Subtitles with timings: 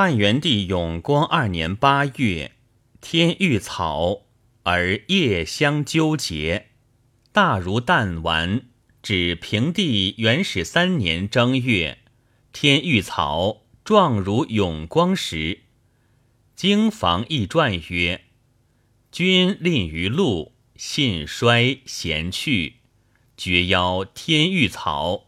[0.00, 2.52] 汉元帝永光二年八月，
[3.00, 4.26] 天欲草
[4.62, 6.68] 而叶相纠结，
[7.32, 8.62] 大如弹丸。
[9.02, 11.98] 指平帝元始三年正月，
[12.52, 15.62] 天欲草状如永光时，
[16.54, 18.20] 经房易传曰
[19.10, 22.74] ：“君吝于禄，信衰贤去，
[23.36, 25.24] 绝邀天欲草。”